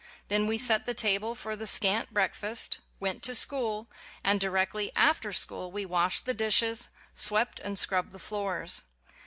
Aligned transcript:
Then 0.29 0.47
we 0.47 0.57
set 0.57 0.87
the 0.87 0.95
table 0.95 1.35
for 1.35 1.55
the 1.55 1.67
scant 1.67 2.11
breakfast, 2.11 2.79
went 2.99 3.21
to 3.21 3.35
school, 3.35 3.85
and 4.23 4.39
directly 4.41 4.91
after 4.95 5.31
school 5.31 5.71
we 5.71 5.85
washed 5.85 6.25
the 6.25 6.33
dishes, 6.33 6.89
swept 7.13 7.59
and 7.59 7.77
scrubbed 7.77 8.11
the 8.11 8.17
floors. 8.17 8.81